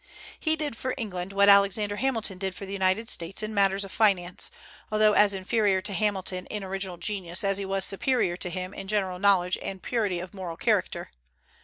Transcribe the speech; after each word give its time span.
He 0.39 0.55
did 0.55 0.75
for 0.75 0.95
England 0.97 1.31
what 1.31 1.47
Alexander 1.47 1.97
Hamilton 1.97 2.39
did 2.39 2.55
for 2.55 2.65
the 2.65 2.73
United 2.73 3.07
States 3.07 3.43
in 3.43 3.53
matters 3.53 3.83
of 3.83 3.91
finance, 3.91 4.49
although 4.91 5.13
as 5.13 5.35
inferior 5.35 5.79
to 5.83 5.93
Hamilton 5.93 6.47
in 6.47 6.63
original 6.63 6.97
genius 6.97 7.43
as 7.43 7.59
he 7.59 7.65
was 7.65 7.85
superior 7.85 8.35
to 8.35 8.49
him 8.49 8.73
in 8.73 8.87
general 8.87 9.19
knowledge 9.19 9.59
and 9.61 9.83
purity 9.83 10.19
of 10.19 10.33
moral 10.33 10.57
character. 10.57 11.11